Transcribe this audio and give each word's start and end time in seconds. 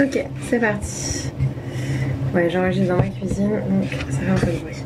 Ok, 0.00 0.24
c'est 0.48 0.58
parti. 0.58 1.30
Ouais, 2.34 2.48
j'enregistre 2.48 2.88
dans 2.88 2.96
ma 2.96 3.08
cuisine, 3.08 3.50
donc 3.50 3.90
ça 4.10 4.18
fait 4.18 4.30
un 4.30 4.34
peu 4.34 4.46
de 4.46 4.58
bruit. 4.58 4.76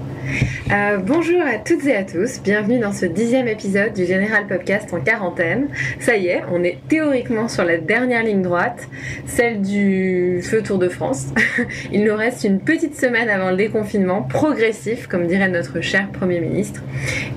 Euh, 0.73 0.98
bonjour 0.98 1.41
à 1.43 1.59
toutes 1.59 1.87
et 1.87 1.95
à 1.95 2.03
tous, 2.03 2.41
bienvenue 2.43 2.79
dans 2.79 2.93
ce 2.93 3.07
dixième 3.07 3.47
épisode 3.47 3.93
du 3.93 4.05
Général 4.05 4.47
Podcast 4.47 4.93
en 4.93 5.01
quarantaine. 5.01 5.69
Ça 6.01 6.16
y 6.16 6.27
est, 6.27 6.43
on 6.51 6.65
est 6.65 6.79
théoriquement 6.89 7.49
sur 7.49 7.65
la 7.65 7.79
dernière 7.79 8.25
ligne 8.25 8.43
droite, 8.43 8.89
celle 9.27 9.62
du 9.62 10.41
feu 10.43 10.62
Tour 10.62 10.79
de 10.79 10.89
France. 10.89 11.27
Il 11.93 12.05
nous 12.05 12.16
reste 12.16 12.45
une 12.45 12.61
petite 12.61 12.97
semaine 12.97 13.29
avant 13.29 13.51
le 13.51 13.57
déconfinement 13.57 14.23
progressif, 14.23 15.07
comme 15.07 15.27
dirait 15.27 15.49
notre 15.49 15.80
cher 15.80 16.09
Premier 16.09 16.41
ministre. 16.41 16.83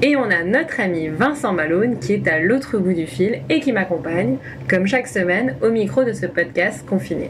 Et 0.01 0.15
on 0.15 0.23
a 0.23 0.43
notre 0.43 0.79
ami 0.79 1.07
Vincent 1.09 1.53
Malone 1.53 1.99
qui 1.99 2.13
est 2.13 2.27
à 2.27 2.39
l'autre 2.39 2.77
bout 2.77 2.93
du 2.93 3.05
fil 3.05 3.41
et 3.49 3.59
qui 3.59 3.71
m'accompagne, 3.71 4.37
comme 4.67 4.87
chaque 4.87 5.07
semaine, 5.07 5.55
au 5.61 5.69
micro 5.69 6.03
de 6.03 6.13
ce 6.13 6.25
podcast 6.25 6.85
confiné. 6.87 7.29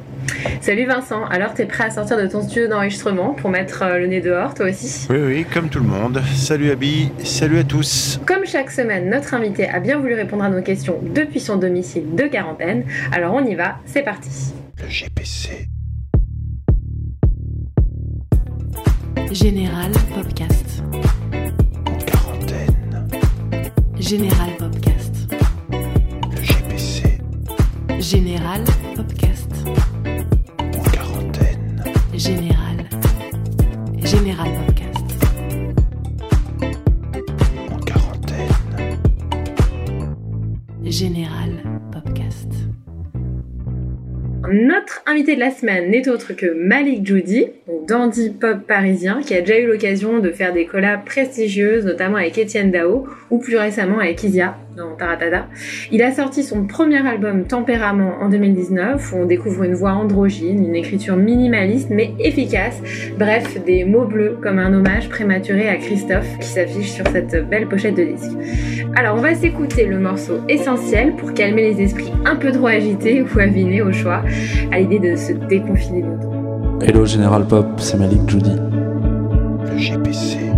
Salut 0.62 0.86
Vincent, 0.86 1.26
alors 1.26 1.54
t'es 1.54 1.66
prêt 1.66 1.86
à 1.86 1.90
sortir 1.90 2.18
de 2.18 2.28
ton 2.28 2.42
studio 2.42 2.68
d'enregistrement 2.68 3.34
pour 3.34 3.50
mettre 3.50 3.84
euh, 3.84 3.98
le 3.98 4.08
nez 4.08 4.22
dehors 4.22 4.54
toi 4.54 4.68
aussi? 4.68 5.08
Oui, 5.10 5.18
oui, 5.20 5.46
comme 5.54 5.70
tout 5.70 5.80
le 5.80 5.86
monde. 5.86 6.22
Salut 6.36 6.72
Abby, 6.72 7.12
salut 7.24 7.60
à 7.60 7.64
tous. 7.64 8.20
Comme 8.26 8.46
chaque 8.46 8.72
semaine, 8.72 9.10
notre 9.10 9.34
invité 9.34 9.68
a 9.68 9.80
bien 9.80 9.98
voulu 9.98 10.14
répondre 10.14 10.44
à 10.44 10.50
nos 10.50 10.62
questions 10.62 11.00
depuis 11.14 11.40
son 11.40 11.58
domicile 11.58 12.16
de 12.16 12.24
quarantaine. 12.24 12.86
Alors 13.12 13.34
on 13.34 13.46
y 13.46 13.56
va, 13.56 13.78
c'est 13.86 14.04
parti. 14.04 14.30
Le 14.82 14.88
GPC. 14.88 15.68
Général 19.32 19.92
Podcast. 20.14 20.84
En 21.86 21.98
quarantaine. 22.06 23.08
Général 24.00 24.50
Podcast. 24.58 25.16
Le 25.72 26.42
GPC. 26.42 27.18
Général 28.00 28.64
Podcast. 28.96 29.52
En 30.76 30.90
quarantaine. 30.92 31.84
Général. 32.14 32.90
Général 34.04 34.48
Podcast. 34.48 34.69
Général. 41.00 41.64
Notre 44.52 45.02
invité 45.06 45.36
de 45.36 45.40
la 45.40 45.52
semaine 45.52 45.92
n'est 45.92 46.10
autre 46.10 46.34
que 46.34 46.48
Malik 46.48 47.06
Judy, 47.06 47.46
dandy 47.88 48.32
pop 48.32 48.58
parisien, 48.68 49.22
qui 49.22 49.34
a 49.34 49.42
déjà 49.42 49.60
eu 49.60 49.68
l'occasion 49.68 50.20
de 50.20 50.32
faire 50.32 50.52
des 50.52 50.66
collabs 50.66 51.06
prestigieuses, 51.06 51.86
notamment 51.86 52.18
avec 52.18 52.38
Étienne 52.38 52.72
Dao, 52.72 53.08
ou 53.30 53.38
plus 53.38 53.58
récemment 53.58 54.00
avec 54.00 54.22
Isia 54.24 54.58
dans. 54.80 54.96
Il 55.92 56.02
a 56.02 56.12
sorti 56.12 56.44
son 56.44 56.66
premier 56.66 57.06
album 57.06 57.46
Tempérament 57.46 58.14
en 58.22 58.30
2019, 58.30 59.14
où 59.14 59.18
on 59.18 59.26
découvre 59.26 59.64
une 59.64 59.74
voix 59.74 59.92
androgyne, 59.92 60.64
une 60.66 60.76
écriture 60.76 61.16
minimaliste 61.16 61.90
mais 61.90 62.14
efficace, 62.20 62.82
bref, 63.18 63.64
des 63.66 63.84
mots 63.86 64.06
bleus 64.06 64.38
comme 64.42 64.60
un 64.60 64.74
hommage 64.74 65.10
prématuré 65.10 65.68
à 65.68 65.76
Christophe 65.76 66.40
qui 66.40 66.48
s'affiche 66.48 66.92
sur 66.92 67.08
cette 67.08 67.50
belle 67.50 67.68
pochette 67.68 67.96
de 67.96 68.04
disque. 68.04 68.32
Alors 68.96 69.16
on 69.16 69.22
va 69.22 69.36
s'écouter 69.36 69.86
le 69.86 70.00
morceau 70.00 70.40
essentiel 70.48 71.16
pour 71.16 71.34
calmer 71.34 71.74
les 71.74 71.82
esprits 71.84 72.12
un 72.26 72.36
peu 72.36 72.52
trop 72.52 72.68
agités 72.68 73.22
ou 73.22 73.40
avinés 73.40 73.82
au 73.82 73.92
choix, 73.92 74.24
à 74.72 74.80
l'idée 74.80 75.00
de 75.00 75.16
se 75.16 75.34
déconfiner 75.34 76.02
bientôt. 76.02 76.34
Hello 76.82 77.06
Général 77.06 77.46
Pop, 77.46 77.66
c'est 77.78 77.98
Malik 77.98 78.30
Judy. 78.30 78.56
Le 79.72 79.78
GPC. 79.78 80.49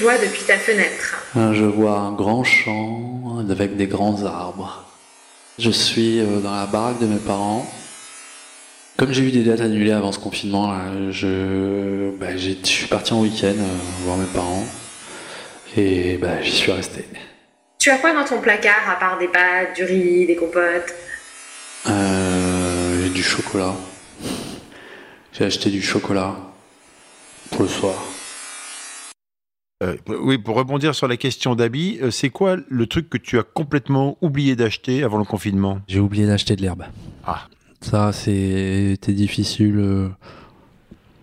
Vois 0.00 0.18
depuis 0.18 0.42
ta 0.46 0.56
fenêtre 0.58 1.24
Euh, 1.36 1.52
Je 1.54 1.64
vois 1.64 1.98
un 1.98 2.12
grand 2.12 2.44
champ 2.44 3.38
avec 3.50 3.76
des 3.76 3.86
grands 3.86 4.24
arbres. 4.24 4.84
Je 5.58 5.70
suis 5.70 6.20
euh, 6.20 6.40
dans 6.40 6.54
la 6.54 6.66
baraque 6.66 6.98
de 7.00 7.06
mes 7.06 7.18
parents. 7.18 7.66
Comme 8.96 9.12
j'ai 9.12 9.22
eu 9.22 9.30
des 9.30 9.44
dates 9.44 9.60
annulées 9.60 9.92
avant 9.92 10.10
ce 10.12 10.18
confinement, 10.18 10.72
là, 10.72 11.10
je, 11.10 12.10
bah, 12.18 12.36
je 12.36 12.50
suis 12.64 12.86
parti 12.88 13.12
en 13.12 13.20
week-end 13.22 13.54
euh, 13.56 13.76
voir 14.04 14.16
mes 14.16 14.26
parents 14.26 14.66
et 15.76 16.16
bah, 16.16 16.42
j'y 16.42 16.50
suis 16.52 16.72
resté. 16.72 17.04
Tu 17.78 17.90
as 17.90 17.98
quoi 17.98 18.12
dans 18.12 18.24
ton 18.24 18.40
placard 18.40 18.90
à 18.90 18.96
part 18.98 19.18
des 19.18 19.28
pâtes, 19.28 19.76
du 19.76 19.84
riz, 19.84 20.26
des 20.26 20.34
compotes? 20.34 20.92
Euh, 21.88 23.02
j'ai 23.04 23.10
du 23.10 23.22
chocolat. 23.22 23.74
J'ai 25.32 25.44
acheté 25.44 25.70
du 25.70 25.80
chocolat 25.80 26.34
pour 27.52 27.62
le 27.62 27.68
soir. 27.68 27.94
Euh, 29.80 29.96
oui, 30.08 30.38
pour 30.38 30.56
rebondir 30.56 30.92
sur 30.92 31.06
la 31.06 31.16
question 31.16 31.54
d'Abby, 31.54 32.00
euh, 32.02 32.10
c'est 32.10 32.30
quoi 32.30 32.56
le 32.68 32.86
truc 32.88 33.08
que 33.08 33.16
tu 33.16 33.38
as 33.38 33.44
complètement 33.44 34.18
oublié 34.20 34.56
d'acheter 34.56 35.04
avant 35.04 35.18
le 35.18 35.24
confinement? 35.24 35.78
J'ai 35.86 36.00
oublié 36.00 36.26
d'acheter 36.26 36.56
de 36.56 36.62
l'herbe. 36.62 36.82
Ah. 37.24 37.46
Ça, 37.80 38.12
c'était 38.12 39.12
difficile 39.12 39.76
euh, 39.78 40.08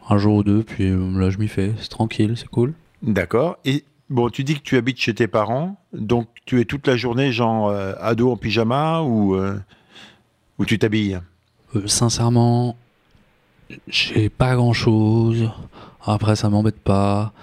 un 0.09 0.17
jour 0.17 0.35
ou 0.35 0.43
deux, 0.43 0.63
puis 0.63 0.89
euh, 0.89 1.19
là, 1.19 1.29
je 1.31 1.37
m'y 1.37 1.49
fais. 1.49 1.73
C'est 1.81 1.89
tranquille, 1.89 2.35
c'est 2.37 2.47
cool. 2.47 2.73
D'accord. 3.01 3.57
Et 3.65 3.83
bon, 4.09 4.29
tu 4.29 4.45
dis 4.45 4.55
que 4.55 4.63
tu 4.63 4.77
habites 4.77 5.01
chez 5.01 5.13
tes 5.13 5.27
parents, 5.27 5.77
donc 5.91 6.29
tu 6.45 6.61
es 6.61 6.65
toute 6.65 6.87
la 6.87 6.95
journée 6.95 7.33
genre 7.33 7.71
ado 7.99 8.31
en 8.31 8.37
pyjama 8.37 9.01
ou, 9.01 9.35
ou 10.57 10.65
tu 10.65 10.79
t'habilles? 10.79 11.19
Sincèrement, 11.87 12.77
j'ai 13.89 14.29
pas 14.29 14.55
grand 14.55 14.71
chose. 14.71 15.51
Après, 16.05 16.37
ça 16.37 16.49
m'embête 16.49 16.79
pas. 16.79 17.33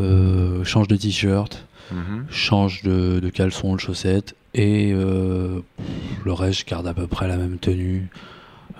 Euh, 0.00 0.64
change 0.64 0.88
de 0.88 0.96
t-shirt, 0.96 1.64
Mhm. 1.92 2.26
change 2.30 2.82
de, 2.82 3.20
de 3.20 3.28
caleçon, 3.28 3.74
de 3.74 3.80
chaussettes. 3.80 4.34
Et 4.54 4.92
euh, 4.94 5.60
le 6.24 6.32
reste, 6.32 6.60
je 6.60 6.64
garde 6.66 6.86
à 6.86 6.94
peu 6.94 7.06
près 7.06 7.28
la 7.28 7.36
même 7.36 7.58
tenue. 7.58 8.08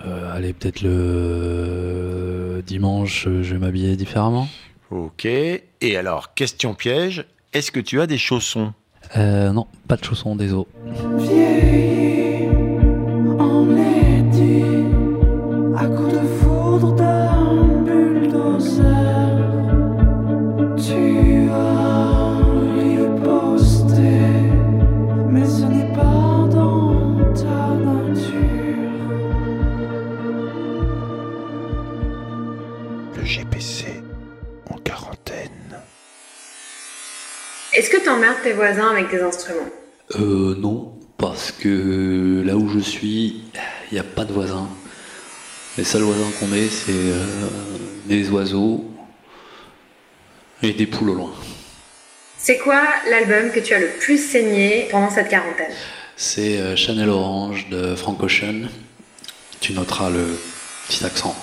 Euh, 0.05 0.35
allez, 0.35 0.51
peut-être 0.53 0.81
le 0.81 2.63
dimanche, 2.65 3.27
euh, 3.27 3.43
je 3.43 3.53
vais 3.53 3.59
m'habiller 3.59 3.95
différemment. 3.95 4.47
Ok. 4.89 5.25
Et 5.25 5.97
alors, 5.97 6.33
question 6.33 6.73
piège, 6.73 7.25
est-ce 7.53 7.71
que 7.71 7.79
tu 7.79 8.01
as 8.01 8.07
des 8.07 8.17
chaussons? 8.17 8.73
Euh, 9.17 9.51
non, 9.51 9.67
pas 9.87 9.95
de 9.97 10.03
chaussons, 10.03 10.35
désolé. 10.35 10.65
En 34.71 34.77
quarantaine. 34.79 35.49
Est-ce 37.73 37.89
que 37.89 38.03
t'emmerdes 38.03 38.41
tes 38.43 38.53
voisins 38.53 38.89
avec 38.89 39.09
tes 39.09 39.21
instruments? 39.21 39.69
Euh, 40.15 40.55
non, 40.55 40.93
parce 41.17 41.51
que 41.51 42.43
là 42.45 42.57
où 42.57 42.67
je 42.69 42.79
suis, 42.79 43.43
Il 43.91 43.95
n'y 43.95 43.99
a 43.99 44.03
pas 44.03 44.23
de 44.23 44.31
voisins. 44.31 44.69
Les 45.77 45.83
seuls 45.83 46.03
voisins 46.03 46.31
qu'on 46.39 46.53
ait, 46.53 46.69
c'est 46.69 46.91
euh, 46.91 47.25
des 48.05 48.29
oiseaux 48.29 48.85
et 50.63 50.71
des 50.71 50.85
poules 50.85 51.09
au 51.09 51.13
loin. 51.13 51.33
C'est 52.37 52.57
quoi 52.57 52.83
l'album 53.09 53.51
que 53.51 53.59
tu 53.59 53.73
as 53.73 53.79
le 53.79 53.89
plus 53.99 54.17
saigné 54.17 54.87
pendant 54.89 55.09
cette 55.09 55.27
quarantaine? 55.27 55.73
C'est 56.15 56.57
euh, 56.57 56.77
Chanel 56.77 57.09
Orange 57.09 57.67
de 57.69 57.95
Frank 57.95 58.23
Ocean. 58.23 58.69
Tu 59.59 59.73
noteras 59.73 60.09
le 60.09 60.39
petit 60.87 61.05
accent. 61.05 61.35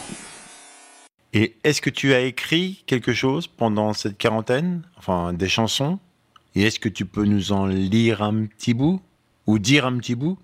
Et 1.35 1.57
est-ce 1.65 1.83
que 1.83 1.91
tu 1.91 2.15
as 2.15 2.21
écrit 2.21 2.83
quelque 2.87 3.13
chose 3.13 3.47
pendant 3.47 3.93
cette 3.93 4.17
quarantaine 4.17 4.83
Enfin, 4.97 5.33
des 5.33 5.49
chansons? 5.49 5.99
Et 6.55 6.63
est-ce 6.63 6.81
que 6.81 6.89
tu 6.89 7.05
peux 7.05 7.25
nous 7.25 7.53
en 7.53 7.67
lire 7.67 8.23
un 8.23 8.47
petit 8.47 8.75
bout 8.75 9.01
Ou 9.47 9.59
dire 9.59 9.87
un 9.87 9.99
petit 9.99 10.15
bout? 10.15 10.39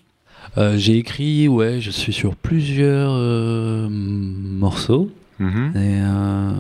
Euh, 0.59 0.77
J'ai 0.77 0.99
écrit, 0.99 1.49
ouais, 1.49 1.81
je 1.81 1.91
suis 1.91 2.13
sur 2.13 2.37
plusieurs 2.37 3.13
euh, 3.13 3.89
morceaux. 3.91 5.11
Mhm. 5.39 5.73
Et 5.75 6.01
euh, 6.03 6.53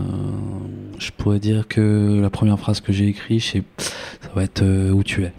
je 0.98 1.10
pourrais 1.10 1.38
dire 1.38 1.68
que 1.68 2.18
la 2.20 2.30
première 2.30 2.58
phrase 2.58 2.80
que 2.80 2.92
j'ai 2.92 3.06
écrite, 3.06 3.42
ça 3.42 4.30
va 4.34 4.42
être 4.42 4.64
Où 4.90 5.04
tu 5.04 5.24
es. 5.24 5.32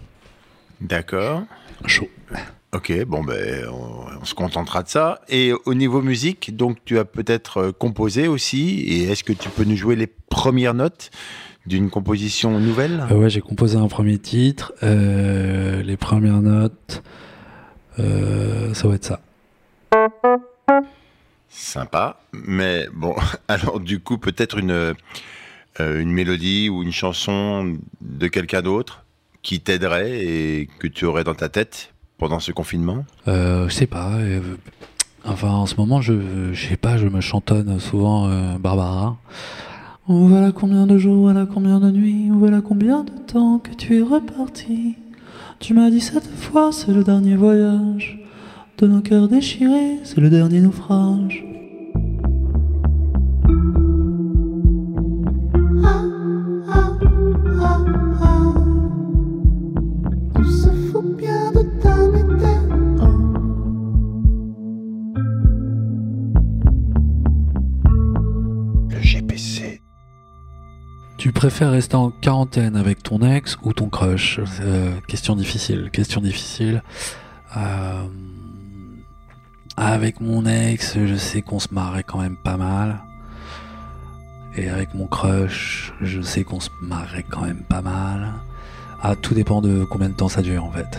D'accord. 0.80 1.42
Chaud. 1.86 2.08
Ok, 2.72 2.92
bon 3.06 3.22
ben 3.24 3.66
on, 3.70 4.20
on 4.20 4.24
se 4.24 4.34
contentera 4.34 4.82
de 4.82 4.88
ça. 4.88 5.20
Et 5.28 5.52
au 5.64 5.74
niveau 5.74 6.02
musique, 6.02 6.56
donc 6.56 6.78
tu 6.84 6.98
as 6.98 7.04
peut-être 7.04 7.58
euh, 7.58 7.72
composé 7.72 8.28
aussi. 8.28 8.80
Et 8.80 9.04
est-ce 9.04 9.24
que 9.24 9.32
tu 9.32 9.48
peux 9.48 9.64
nous 9.64 9.76
jouer 9.76 9.96
les 9.96 10.06
premières 10.06 10.74
notes 10.74 11.10
d'une 11.64 11.88
composition 11.90 12.58
nouvelle? 12.60 13.04
Euh, 13.10 13.14
ouais, 13.16 13.30
j'ai 13.30 13.40
composé 13.40 13.78
un 13.78 13.88
premier 13.88 14.18
titre. 14.18 14.72
euh, 14.82 15.82
les 15.82 15.96
premières 15.96 16.42
notes, 16.42 17.02
euh, 17.98 18.74
ça 18.74 18.88
va 18.88 18.96
être 18.96 19.04
ça. 19.04 19.20
Sympa. 21.48 22.20
Mais 22.32 22.88
bon, 22.92 23.14
alors 23.48 23.80
du 23.80 24.00
coup 24.00 24.18
peut-être 24.18 24.58
une 24.58 24.94
une 25.78 26.10
mélodie 26.10 26.70
ou 26.70 26.82
une 26.82 26.92
chanson 26.92 27.76
de 28.00 28.26
quelqu'un 28.28 28.62
d'autre 28.62 29.04
qui 29.42 29.60
t'aiderait 29.60 30.24
et 30.24 30.68
que 30.78 30.86
tu 30.86 31.04
aurais 31.04 31.22
dans 31.22 31.34
ta 31.34 31.50
tête? 31.50 31.92
Pendant 32.18 32.40
ce 32.40 32.52
confinement. 32.52 33.04
Euh, 33.28 33.68
je 33.68 33.74
sais 33.74 33.86
pas. 33.86 34.12
euh, 34.14 34.40
enfin, 35.24 35.50
en 35.50 35.66
ce 35.66 35.76
moment, 35.76 36.00
je, 36.00 36.52
je 36.52 36.68
sais 36.68 36.76
pas, 36.76 36.96
je 36.98 37.06
me 37.08 37.20
chantonne 37.20 37.78
souvent 37.80 38.28
euh, 38.28 38.58
Barbara. 38.58 39.16
Oh, 40.08 40.26
voilà 40.28 40.52
combien 40.52 40.86
de 40.86 40.98
jours, 40.98 41.22
voilà 41.22 41.46
combien 41.46 41.80
de 41.80 41.90
nuits, 41.90 42.30
voilà 42.30 42.60
combien 42.60 43.02
de 43.02 43.10
temps 43.26 43.58
que 43.58 43.72
tu 43.74 43.98
es 43.98 44.02
reparti. 44.02 44.94
Tu 45.58 45.74
m'as 45.74 45.90
dit 45.90 46.00
cette 46.00 46.30
fois, 46.36 46.70
c'est 46.72 46.92
le 46.92 47.02
dernier 47.02 47.34
voyage. 47.34 48.20
De 48.78 48.86
nos 48.86 49.00
cœurs 49.00 49.26
déchirés, 49.26 49.98
c'est 50.04 50.18
le 50.20 50.28
dernier 50.28 50.60
naufrage. 50.60 51.45
Tu 71.26 71.32
préfères 71.32 71.72
rester 71.72 71.96
en 71.96 72.10
quarantaine 72.10 72.76
avec 72.76 73.02
ton 73.02 73.18
ex 73.18 73.58
ou 73.64 73.72
ton 73.72 73.88
crush? 73.88 74.38
Euh, 74.60 74.92
Question 75.08 75.34
difficile, 75.34 75.90
question 75.92 76.20
difficile. 76.20 76.84
Euh, 77.56 78.04
avec 79.76 80.20
mon 80.20 80.46
ex, 80.46 80.96
je 81.04 81.16
sais 81.16 81.42
qu'on 81.42 81.58
se 81.58 81.74
marrait 81.74 82.04
quand 82.04 82.20
même 82.20 82.36
pas 82.36 82.56
mal. 82.56 83.00
Et 84.54 84.68
avec 84.68 84.94
mon 84.94 85.08
crush, 85.08 85.92
je 86.00 86.20
sais 86.20 86.44
qu'on 86.44 86.60
se 86.60 86.70
marrait 86.80 87.24
quand 87.28 87.42
même 87.42 87.64
pas 87.68 87.82
mal. 87.82 88.32
Ah, 89.02 89.16
tout 89.16 89.34
dépend 89.34 89.60
de 89.60 89.84
combien 89.90 90.10
de 90.10 90.14
temps 90.14 90.28
ça 90.28 90.42
dure 90.42 90.64
en 90.64 90.70
fait. 90.70 90.96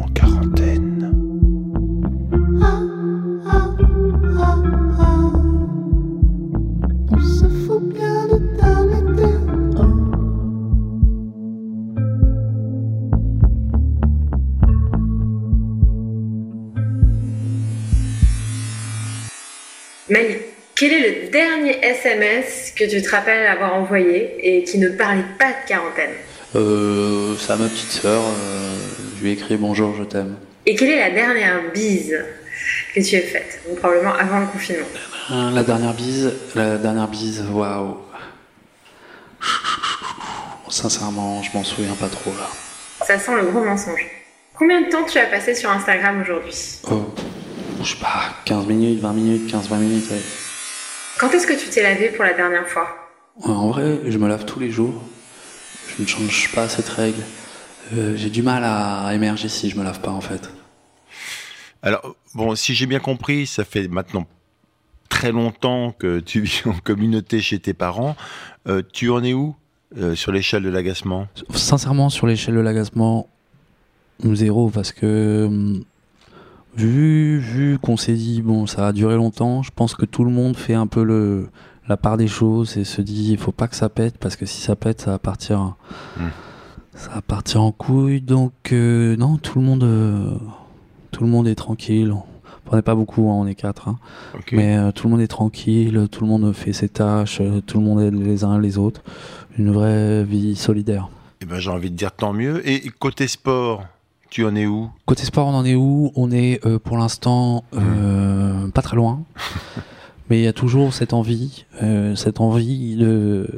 En 0.00 0.08
quarantaine. 0.08 0.95
Mali, 20.08 20.36
quel 20.74 20.92
est 20.92 21.22
le 21.24 21.28
dernier 21.30 21.84
SMS 21.84 22.72
que 22.76 22.84
tu 22.84 23.02
te 23.02 23.10
rappelles 23.10 23.46
avoir 23.46 23.74
envoyé 23.74 24.36
et 24.42 24.64
qui 24.64 24.78
ne 24.78 24.88
parlait 24.90 25.24
pas 25.38 25.50
de 25.50 25.68
quarantaine 25.68 26.10
Euh, 26.54 27.34
c'est 27.38 27.52
à 27.52 27.56
ma 27.56 27.68
petite 27.68 27.90
sœur. 27.90 28.22
euh, 28.22 28.76
je 29.16 29.22
lui 29.22 29.30
ai 29.30 29.32
écrit 29.32 29.56
bonjour, 29.56 29.94
je 29.98 30.04
t'aime. 30.04 30.36
Et 30.64 30.74
quelle 30.74 30.90
est 30.90 30.98
la 31.00 31.10
dernière 31.10 31.60
bise 31.72 32.16
que 32.94 33.00
tu 33.00 33.16
as 33.16 33.20
faite? 33.20 33.60
Donc, 33.68 33.78
Probablement 33.78 34.14
avant 34.14 34.40
le 34.40 34.46
confinement. 34.46 34.86
Euh, 35.32 35.50
La 35.52 35.62
dernière 35.62 35.94
bise, 35.94 36.32
la 36.54 36.76
dernière 36.76 37.08
bise, 37.08 37.44
waouh. 37.50 37.98
Sincèrement, 40.68 41.42
je 41.42 41.50
m'en 41.56 41.64
souviens 41.64 41.94
pas 41.94 42.08
trop 42.08 42.30
là. 42.32 42.48
Ça 43.04 43.18
sent 43.18 43.32
le 43.36 43.46
gros 43.50 43.62
mensonge. 43.64 44.04
Combien 44.54 44.80
de 44.82 44.88
temps 44.90 45.04
tu 45.04 45.18
as 45.18 45.26
passé 45.26 45.54
sur 45.54 45.70
Instagram 45.70 46.20
aujourd'hui? 46.22 46.54
Oh, 46.90 47.06
je 47.86 47.92
sais 47.92 48.00
pas, 48.00 48.34
15 48.44 48.66
minutes, 48.66 49.00
20 49.00 49.12
minutes, 49.12 49.52
15-20 49.52 49.76
minutes. 49.78 50.10
ouais. 50.10 50.20
Quand 51.18 51.30
est-ce 51.30 51.46
que 51.46 51.52
tu 51.54 51.68
t'es 51.70 51.82
lavé 51.82 52.08
pour 52.10 52.24
la 52.24 52.34
dernière 52.34 52.66
fois? 52.68 52.88
Ouais, 53.38 53.50
En 53.54 53.68
vrai, 53.70 54.00
je 54.06 54.18
me 54.18 54.28
lave 54.28 54.44
tous 54.44 54.58
les 54.60 54.70
jours. 54.70 55.02
Je 55.96 56.02
ne 56.02 56.06
change 56.06 56.52
pas 56.54 56.68
cette 56.68 56.88
règle. 56.88 57.22
Euh, 57.94 58.14
J'ai 58.16 58.28
du 58.30 58.42
mal 58.42 58.64
à 58.64 59.14
émerger 59.14 59.48
si 59.48 59.70
je 59.70 59.76
me 59.78 59.84
lave 59.84 60.00
pas 60.00 60.10
en 60.10 60.20
fait. 60.20 60.50
Alors, 61.82 62.16
bon, 62.34 62.54
si 62.56 62.74
j'ai 62.74 62.86
bien 62.86 62.98
compris, 62.98 63.46
ça 63.46 63.64
fait 63.64 63.86
maintenant 63.88 64.26
très 65.08 65.30
longtemps 65.30 65.92
que 65.92 66.18
tu 66.20 66.40
vis 66.40 66.62
en 66.66 66.72
communauté 66.72 67.40
chez 67.40 67.60
tes 67.60 67.72
parents. 67.74 68.16
Euh, 68.66 68.82
tu 68.92 69.10
en 69.10 69.22
es 69.22 69.32
où 69.32 69.54
euh, 69.96 70.16
sur 70.16 70.32
l'échelle 70.32 70.64
de 70.64 70.68
l'agacement? 70.68 71.28
Sincèrement, 71.54 72.10
sur 72.10 72.26
l'échelle 72.26 72.56
de 72.56 72.60
l'agacement, 72.60 73.28
zéro 74.24 74.70
parce 74.70 74.90
que 74.92 75.44
hum, 75.46 75.84
vu, 76.76 77.38
vu 77.38 77.78
qu'on 77.78 77.96
s'est 77.96 78.14
dit 78.14 78.42
bon, 78.42 78.66
ça 78.66 78.88
a 78.88 78.92
duré 78.92 79.14
longtemps, 79.16 79.62
je 79.62 79.70
pense 79.74 79.94
que 79.94 80.04
tout 80.06 80.24
le 80.24 80.30
monde 80.30 80.56
fait 80.56 80.74
un 80.74 80.86
peu 80.86 81.02
le 81.02 81.48
la 81.88 81.96
part 81.96 82.16
des 82.16 82.26
choses 82.26 82.76
et 82.76 82.84
se 82.84 83.00
dit 83.00 83.30
il 83.30 83.38
faut 83.38 83.52
pas 83.52 83.68
que 83.68 83.76
ça 83.76 83.88
pète 83.88 84.18
parce 84.18 84.34
que 84.36 84.44
si 84.44 84.60
ça 84.60 84.74
pète, 84.74 85.00
ça 85.02 85.12
va 85.12 85.18
partir, 85.18 85.74
Hmm. 86.18 86.28
ça 86.94 87.10
va 87.14 87.22
partir 87.22 87.62
en 87.62 87.70
couille. 87.72 88.20
Donc 88.20 88.52
euh, 88.72 89.16
non, 89.16 89.36
tout 89.36 89.60
le 89.60 89.64
monde, 89.64 89.84
euh, 89.84 90.34
tout 91.12 91.22
le 91.24 91.30
monde 91.30 91.46
est 91.46 91.54
tranquille. 91.54 92.12
On 92.68 92.74
n'est 92.74 92.82
pas 92.82 92.96
beaucoup, 92.96 93.30
hein, 93.30 93.34
on 93.34 93.46
est 93.46 93.54
quatre. 93.54 93.86
hein. 93.88 93.98
Mais 94.50 94.76
euh, 94.76 94.90
tout 94.90 95.06
le 95.06 95.12
monde 95.12 95.20
est 95.20 95.28
tranquille, 95.28 96.08
tout 96.10 96.24
le 96.24 96.28
monde 96.28 96.52
fait 96.52 96.72
ses 96.72 96.88
tâches, 96.88 97.40
tout 97.66 97.78
le 97.78 97.84
monde 97.84 98.00
aide 98.00 98.14
les 98.20 98.42
uns 98.42 98.58
les 98.58 98.76
autres. 98.78 99.02
Une 99.56 99.70
vraie 99.70 100.24
vie 100.24 100.56
solidaire. 100.56 101.08
Eh 101.40 101.44
ben, 101.46 101.60
j'ai 101.60 101.70
envie 101.70 101.90
de 101.92 101.94
dire 101.96 102.10
tant 102.10 102.32
mieux. 102.32 102.68
Et 102.68 102.80
côté 102.98 103.28
sport, 103.28 103.84
tu 104.30 104.44
en 104.44 104.54
es 104.56 104.66
où? 104.66 104.90
Côté 105.06 105.24
sport, 105.24 105.46
on 105.48 105.54
en 105.54 105.64
est 105.64 105.74
où? 105.74 106.12
On 106.16 106.30
est 106.30 106.64
euh, 106.66 106.78
pour 106.78 106.98
l'instant 106.98 107.64
euh, 107.74 108.68
pas 108.68 108.82
très 108.82 108.96
loin. 108.96 109.22
Mais 110.28 110.40
il 110.40 110.42
y 110.44 110.48
a 110.48 110.52
toujours 110.52 110.92
cette 110.92 111.12
envie, 111.12 111.64
euh, 111.82 112.16
cette 112.16 112.40
envie 112.40 112.96
de, 112.96 113.48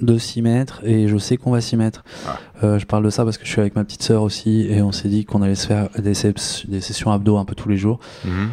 de 0.00 0.16
s'y 0.16 0.40
mettre 0.40 0.80
et 0.84 1.08
je 1.08 1.16
sais 1.18 1.36
qu'on 1.36 1.50
va 1.50 1.60
s'y 1.60 1.76
mettre. 1.76 2.04
Ah. 2.26 2.78
Je 2.78 2.84
parle 2.84 3.04
de 3.04 3.10
ça 3.10 3.24
parce 3.24 3.36
que 3.36 3.44
je 3.44 3.50
suis 3.50 3.60
avec 3.60 3.74
ma 3.74 3.82
petite 3.82 4.04
sœur 4.04 4.22
aussi 4.22 4.60
et 4.70 4.80
on 4.80 4.92
s'est 4.92 5.08
dit 5.08 5.24
qu'on 5.24 5.42
allait 5.42 5.56
se 5.56 5.66
faire 5.66 5.88
des, 5.98 6.14
ses- 6.14 6.34
des 6.68 6.80
sessions 6.80 7.10
abdos 7.10 7.36
un 7.36 7.44
peu 7.44 7.56
tous 7.56 7.68
les 7.68 7.76
jours. 7.76 7.98
Mhm. 8.24 8.50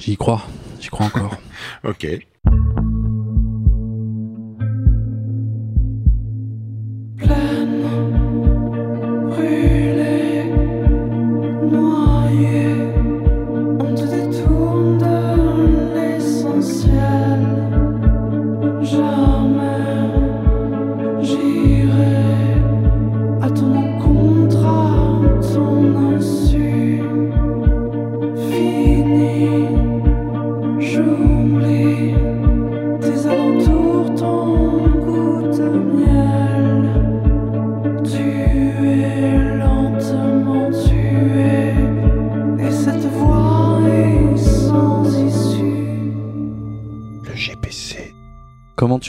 J'y 0.00 0.16
crois, 0.16 0.42
j'y 0.80 0.88
crois 0.88 1.06
encore. 1.06 1.36
Ok. 1.84 2.06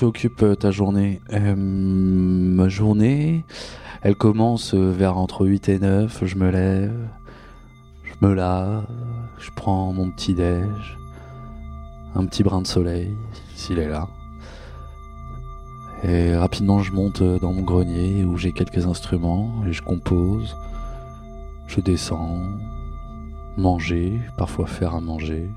Tu 0.06 0.10
occupes 0.10 0.44
euh, 0.44 0.56
ta 0.56 0.70
journée? 0.70 1.20
Euh, 1.34 1.56
Ma 1.56 2.70
journée, 2.70 3.44
elle 4.04 4.16
commence 4.16 4.76
euh, 4.76 4.92
vers 4.92 5.18
entre 5.18 5.48
8 5.48 5.70
et 5.70 5.80
9. 5.80 6.26
Je 6.26 6.36
me 6.36 6.52
lève, 6.52 7.10
je 8.04 8.28
me 8.28 8.34
lave, 8.34 8.86
je 9.40 9.50
prends 9.56 9.92
mon 9.94 10.12
petit 10.12 10.36
déj, 10.36 10.98
un 12.14 12.26
petit 12.26 12.44
brin 12.44 12.62
de 12.62 12.68
soleil, 12.68 13.16
s'il 13.56 13.80
est 13.80 13.90
là. 13.90 14.08
Et 16.04 16.36
rapidement, 16.36 16.84
je 16.84 16.92
monte 16.92 17.24
dans 17.24 17.52
mon 17.52 17.64
grenier 17.64 18.26
où 18.26 18.38
j'ai 18.38 18.52
quelques 18.52 18.86
instruments 18.86 19.64
et 19.68 19.74
je 19.74 19.82
compose. 19.82 20.56
Je 21.66 21.82
descends, 21.82 22.42
manger, 23.58 24.20
parfois 24.38 24.68
faire 24.68 24.94
à 24.94 25.02
manger. 25.02 25.50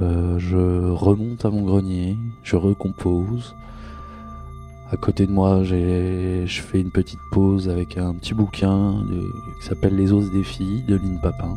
Euh, 0.00 0.38
je 0.38 0.90
remonte 0.90 1.44
à 1.44 1.50
mon 1.50 1.62
grenier, 1.62 2.16
je 2.42 2.56
recompose. 2.56 3.54
À 4.90 4.96
côté 4.96 5.26
de 5.26 5.32
moi, 5.32 5.62
je 5.64 6.46
fais 6.46 6.80
une 6.80 6.90
petite 6.90 7.20
pause 7.30 7.68
avec 7.68 7.96
un 7.96 8.14
petit 8.14 8.34
bouquin 8.34 9.02
qui 9.58 9.66
s'appelle 9.66 9.96
Les 9.96 10.12
os 10.12 10.30
des 10.30 10.44
filles 10.44 10.82
de 10.82 10.96
Lynn 10.96 11.18
Papin, 11.20 11.56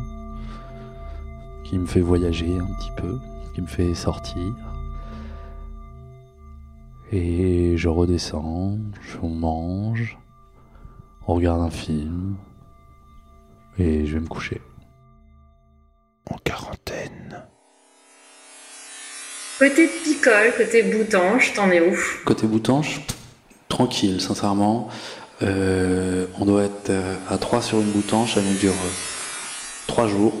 qui 1.64 1.78
me 1.78 1.86
fait 1.86 2.00
voyager 2.00 2.58
un 2.58 2.66
petit 2.66 2.90
peu, 2.96 3.18
qui 3.54 3.60
me 3.60 3.66
fait 3.66 3.94
sortir. 3.94 4.54
Et 7.12 7.76
je 7.76 7.88
redescends, 7.88 8.78
je 9.02 9.26
mange, 9.26 10.18
on 11.26 11.34
regarde 11.34 11.60
un 11.60 11.70
film, 11.70 12.36
et 13.78 14.06
je 14.06 14.14
vais 14.14 14.20
me 14.20 14.28
coucher. 14.28 14.62
En 16.30 16.36
quarantaine. 16.42 16.95
Côté 19.58 19.86
picole, 20.04 20.52
côté 20.56 20.82
boutanche, 20.82 21.54
t'en 21.54 21.70
es 21.70 21.80
où? 21.80 21.96
Côté 22.26 22.46
boutanche, 22.46 23.00
tranquille, 23.68 24.20
sincèrement. 24.20 24.88
Euh, 25.42 26.26
on 26.38 26.44
doit 26.44 26.64
être 26.64 26.90
euh, 26.90 27.14
à 27.30 27.38
3 27.38 27.62
sur 27.62 27.78
une 27.78 27.90
boutanche, 27.90 28.36
elle 28.36 28.44
nous 28.44 28.58
dure 28.58 28.74
3 29.86 30.08
jours. 30.08 30.34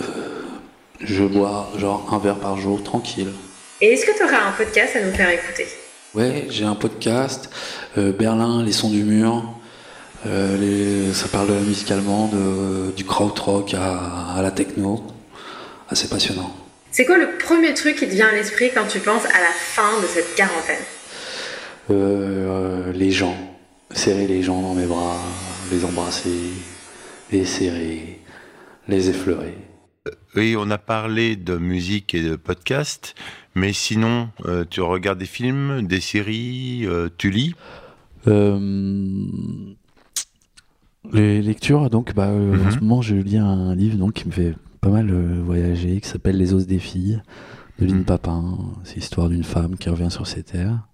Euh, 0.00 0.04
je 1.00 1.24
bois 1.24 1.70
genre 1.78 2.08
un 2.12 2.18
verre 2.18 2.36
par 2.38 2.56
jour, 2.58 2.82
tranquille. 2.82 3.32
Et 3.82 3.92
est-ce 3.92 4.06
que 4.06 4.16
tu 4.16 4.22
auras 4.24 4.48
un 4.48 4.52
podcast 4.52 4.96
à 4.96 5.02
nous 5.04 5.12
faire 5.12 5.30
écouter? 5.30 5.66
Ouais, 6.14 6.46
j'ai 6.50 6.64
un 6.64 6.74
podcast, 6.74 7.50
euh, 7.98 8.12
Berlin, 8.12 8.62
les 8.62 8.72
sons 8.72 8.90
du 8.90 9.02
mur. 9.04 9.42
Les- 10.26 11.12
ça 11.14 11.28
parle 11.28 11.48
de, 11.48 12.90
du 12.94 13.04
krautrock 13.06 13.72
à, 13.74 14.34
à 14.36 14.42
la 14.42 14.50
techno. 14.50 15.02
Assez 15.88 16.08
passionnant. 16.08 16.54
C'est 16.92 17.04
quoi 17.04 17.18
le 17.18 17.38
premier 17.38 17.72
truc 17.74 17.96
qui 17.96 18.06
te 18.08 18.12
vient 18.12 18.28
à 18.28 18.32
l'esprit 18.32 18.70
quand 18.74 18.86
tu 18.88 18.98
penses 18.98 19.24
à 19.26 19.40
la 19.40 19.52
fin 19.54 20.00
de 20.02 20.06
cette 20.06 20.34
quarantaine? 20.34 20.82
Euh, 21.90 22.88
euh, 22.88 22.92
les 22.92 23.10
gens, 23.10 23.36
serrer 23.92 24.26
les 24.26 24.42
gens 24.42 24.60
dans 24.60 24.74
mes 24.74 24.86
bras, 24.86 25.16
les 25.70 25.84
embrasser, 25.84 26.50
les 27.30 27.44
serrer, 27.44 28.20
les 28.88 29.08
effleurer. 29.08 29.54
Oui, 30.34 30.56
on 30.58 30.70
a 30.70 30.78
parlé 30.78 31.36
de 31.36 31.56
musique 31.58 32.14
et 32.14 32.22
de 32.22 32.34
podcast, 32.36 33.14
mais 33.54 33.72
sinon, 33.72 34.30
euh, 34.46 34.64
tu 34.68 34.80
regardes 34.80 35.18
des 35.18 35.26
films, 35.26 35.86
des 35.86 36.00
séries, 36.00 36.86
euh, 36.86 37.08
tu 37.18 37.30
lis? 37.30 37.54
Euh, 38.26 38.58
les 41.12 41.40
lectures, 41.42 41.88
donc, 41.90 42.14
bah, 42.14 42.28
euh, 42.28 42.52
en 42.52 42.64
Mhm. 42.64 42.70
ce 42.72 42.78
moment, 42.80 43.02
je 43.02 43.14
lis 43.14 43.38
un 43.38 43.74
livre 43.74 43.96
donc, 43.96 44.14
qui 44.14 44.26
me 44.26 44.32
fait 44.32 44.54
pas 44.80 44.88
mal 44.90 45.10
euh, 45.10 45.40
voyager, 45.42 46.00
qui 46.00 46.08
s'appelle 46.08 46.36
Les 46.36 46.54
os 46.54 46.66
des 46.66 46.78
filles, 46.78 47.22
de 47.78 47.86
Lynn 47.86 47.98
Mhm. 47.98 48.04
Papin. 48.04 48.58
C'est 48.84 48.96
l'histoire 48.96 49.28
d'une 49.28 49.44
femme 49.44 49.76
qui 49.76 49.88
revient 49.88 50.10
sur 50.10 50.26
ces 50.26 50.42
terres. 50.42 50.86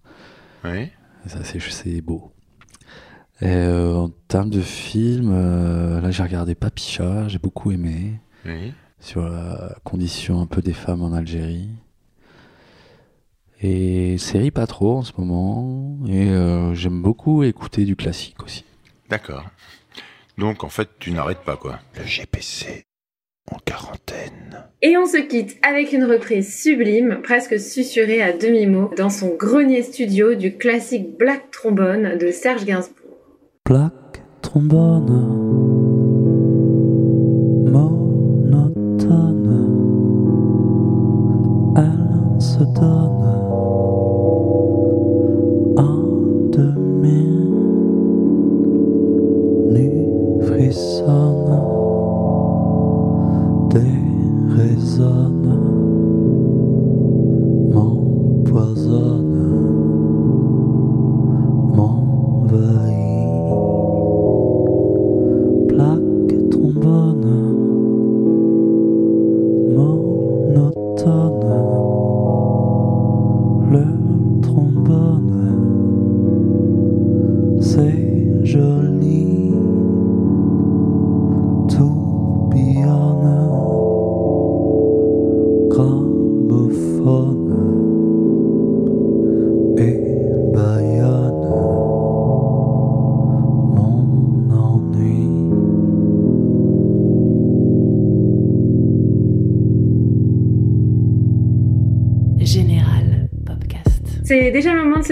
Oui. 0.64 0.90
Et 1.24 1.28
ça, 1.28 1.38
c'est, 1.44 2.00
beau. 2.00 2.32
Et, 3.40 3.46
euh, 3.46 3.94
en 3.94 4.08
termes 4.28 4.50
de 4.50 4.60
films, 4.60 5.30
euh, 5.32 6.00
là, 6.00 6.10
j'ai 6.10 6.22
regardé 6.22 6.54
Papicha, 6.54 7.28
j'ai 7.28 7.38
beaucoup 7.38 7.70
aimé, 7.72 8.20
oui. 8.44 8.72
sur 9.00 9.28
la 9.28 9.76
condition 9.84 10.40
un 10.40 10.46
peu 10.46 10.62
des 10.62 10.72
femmes 10.72 11.02
en 11.02 11.12
Algérie. 11.12 11.68
Et 13.62 14.18
série 14.18 14.50
pas 14.50 14.66
trop 14.66 14.98
en 14.98 15.02
ce 15.02 15.12
moment. 15.18 15.98
Et 16.06 16.28
euh, 16.28 16.74
j'aime 16.74 17.00
beaucoup 17.02 17.42
écouter 17.42 17.84
du 17.84 17.96
classique 17.96 18.42
aussi. 18.42 18.64
D'accord. 19.08 19.44
Donc, 20.38 20.62
en 20.64 20.68
fait, 20.68 20.90
tu 20.98 21.10
n'arrêtes 21.12 21.42
pas, 21.42 21.56
quoi. 21.56 21.78
Le 21.96 22.04
GPC 22.04 22.84
en 23.50 23.58
quarantaine. 23.64 24.64
Et 24.82 24.96
on 24.96 25.06
se 25.06 25.16
quitte 25.16 25.56
avec 25.66 25.92
une 25.92 26.04
reprise 26.04 26.60
sublime, 26.60 27.20
presque 27.22 27.58
susurrée 27.58 28.22
à 28.22 28.32
demi-mot, 28.32 28.90
dans 28.96 29.10
son 29.10 29.34
grenier 29.34 29.82
studio 29.82 30.34
du 30.34 30.56
classique 30.56 31.16
Black 31.18 31.50
Trombone 31.50 32.18
de 32.18 32.30
Serge 32.30 32.64
Gainsbourg. 32.64 33.16
Plaque, 33.64 34.22
trombone, 34.42 35.45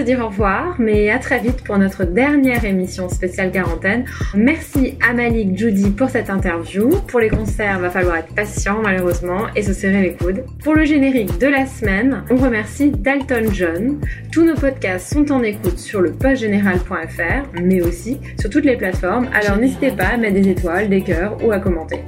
dire 0.05 0.19
au 0.19 0.27
revoir, 0.27 0.75
mais 0.79 1.09
à 1.09 1.17
très 1.17 1.39
vite 1.39 1.63
pour 1.63 1.77
notre 1.77 2.05
dernière 2.05 2.63
émission 2.63 3.09
spéciale 3.09 3.51
quarantaine. 3.51 4.05
Merci 4.35 4.97
à 5.05 5.13
Malik 5.13 5.57
Judy 5.57 5.89
pour 5.89 6.09
cette 6.09 6.29
interview. 6.29 6.89
Pour 7.07 7.19
les 7.19 7.29
concerts, 7.29 7.79
va 7.79 7.89
falloir 7.89 8.17
être 8.17 8.33
patient 8.33 8.79
malheureusement 8.83 9.47
et 9.55 9.63
se 9.63 9.73
serrer 9.73 10.03
les 10.03 10.13
coudes. 10.13 10.45
Pour 10.63 10.75
le 10.75 10.85
générique 10.85 11.39
de 11.39 11.47
la 11.47 11.65
semaine, 11.65 12.23
on 12.29 12.35
remercie 12.35 12.91
Dalton 12.91 13.51
John. 13.51 13.99
Tous 14.31 14.45
nos 14.45 14.55
podcasts 14.55 15.11
sont 15.11 15.31
en 15.31 15.41
écoute 15.41 15.79
sur 15.79 16.01
le 16.01 16.11
postgénéral.fr, 16.11 17.49
mais 17.61 17.81
aussi 17.81 18.19
sur 18.39 18.49
toutes 18.49 18.65
les 18.65 18.77
plateformes. 18.77 19.27
Alors 19.33 19.57
n'hésitez 19.57 19.91
pas 19.91 20.09
à 20.09 20.17
mettre 20.17 20.35
des 20.35 20.49
étoiles, 20.49 20.87
des 20.87 21.01
cœurs 21.01 21.35
ou 21.43 21.51
à 21.51 21.59
commenter. 21.59 21.99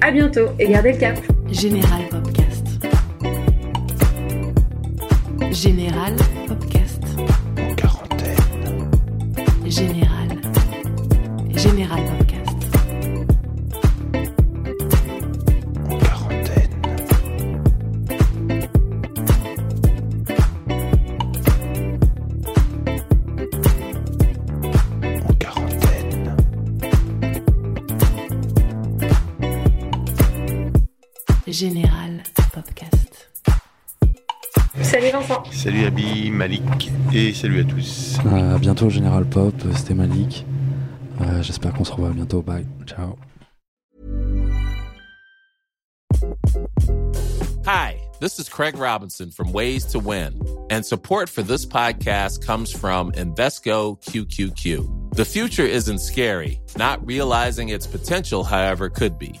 À 0.00 0.12
bientôt 0.12 0.46
et 0.60 0.68
gardez 0.68 0.92
le 0.92 0.98
cap. 0.98 1.18
Général 1.50 2.02
Podcast. 2.10 2.66
Général 5.50 6.14
Général. 9.70 10.28
Général 11.54 12.02
Podcast. 12.18 12.56
En 15.88 15.98
quarantaine. 15.98 16.74
En 25.28 25.32
quarantaine. 25.34 26.36
Général 31.46 32.09
Vincent. 35.20 35.44
Salut 35.52 35.84
Abby, 35.86 36.30
Malik, 36.30 36.90
et 37.12 37.32
salut 37.32 37.60
à 37.60 37.64
tous. 37.64 38.18
Euh, 38.26 38.56
à 38.56 38.58
bientôt 38.58 38.90
Général 38.90 39.24
Pop, 39.26 39.54
euh, 39.64 39.72
c'était 39.76 39.94
Malik. 39.94 40.46
Euh, 41.20 41.42
J'espère 41.42 41.72
qu'on 41.74 41.84
se 41.84 41.92
revoit 41.92 42.10
bientôt. 42.10 42.42
Bye, 42.42 42.66
ciao. 42.86 43.16
Hi, 47.66 47.96
This 48.20 48.38
is 48.38 48.50
Craig 48.50 48.76
Robinson 48.76 49.30
from 49.30 49.50
Ways 49.50 49.86
to 49.92 49.98
Win, 49.98 50.42
and 50.68 50.84
support 50.84 51.30
for 51.30 51.42
this 51.42 51.64
podcast 51.64 52.44
comes 52.44 52.70
from 52.70 53.12
Invesco 53.12 53.98
QQQ. 54.02 55.14
The 55.14 55.24
future 55.24 55.64
isn't 55.64 56.00
scary, 56.00 56.60
not 56.76 57.04
realizing 57.06 57.70
its 57.70 57.86
potential, 57.86 58.44
however, 58.44 58.90
could 58.90 59.18
be. 59.18 59.40